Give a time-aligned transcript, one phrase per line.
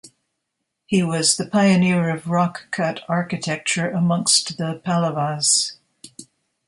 [0.87, 5.73] He was the pioneer of Rock-cut Architecture amongst the Pallavas.